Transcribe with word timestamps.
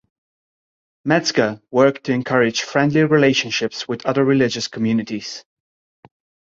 Metzger 1.05 1.61
worked 1.69 2.05
to 2.05 2.11
encourage 2.11 2.63
friendly 2.63 3.03
relationships 3.03 3.87
with 3.87 4.03
other 4.03 4.25
religious 4.25 4.67
communities. 4.67 5.45